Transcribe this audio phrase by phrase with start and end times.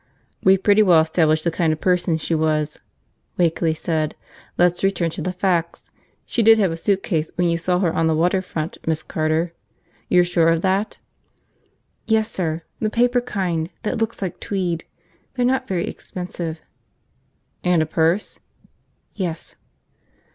[0.43, 2.79] "We've pretty well established the kind of person she was,"
[3.37, 4.15] Wakeley said.
[4.57, 5.91] "Let's return to the facts.
[6.25, 9.53] She did have a suitcase when you saw her on the water front, Miss Carter?
[10.09, 10.97] You're sure of that?"
[12.07, 14.85] "Yes, sir, the paper kind that looks like tweed.
[15.35, 16.59] They're not very expensive."
[17.63, 18.39] "And a purse?"
[19.13, 19.55] "Yes."